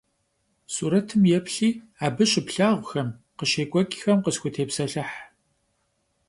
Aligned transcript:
Сурэтым 0.73 1.21
еплъи 1.37 1.69
абы 2.05 2.23
щыплъагъухэм, 2.31 3.09
къыщекӏуэкӏхэм 3.37 4.19
къытхутепсэлъыхь. 4.23 5.17